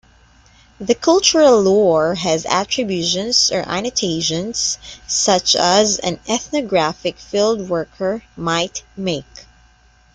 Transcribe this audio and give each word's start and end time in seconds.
The 0.79 0.95
cultural 0.95 1.61
lore 1.61 2.15
has 2.15 2.47
attributions 2.47 3.51
or 3.51 3.59
annotations 3.69 4.79
such 5.05 5.55
as 5.55 5.99
an 5.99 6.19
ethnographic 6.27 7.17
fieldworker 7.19 8.23
might 8.35 8.81
make. 8.97 9.45